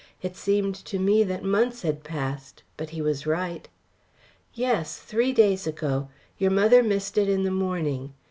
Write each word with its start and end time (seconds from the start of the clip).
It 0.23 0.35
seemed 0.35 0.73
to 0.85 0.97
me 0.97 1.23
that 1.25 1.43
months 1.43 1.83
had 1.83 2.03
passed. 2.03 2.63
But 2.75 2.89
he 2.89 3.03
was 3.03 3.27
right. 3.27 3.67
"Yes, 4.51 4.97
three 4.97 5.31
days 5.31 5.67
ago. 5.67 6.09
Your 6.39 6.49
mother 6.49 6.81
missed 6.81 7.19
it 7.19 7.29
in 7.29 7.43
the 7.43 7.51
morning. 7.51 8.15